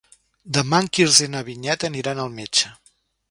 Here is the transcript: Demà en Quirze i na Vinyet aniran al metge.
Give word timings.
Demà 0.57 0.79
en 0.83 0.87
Quirze 0.97 1.27
i 1.27 1.31
na 1.35 1.43
Vinyet 1.51 1.87
aniran 1.91 2.21
al 2.25 2.35
metge. 2.41 2.75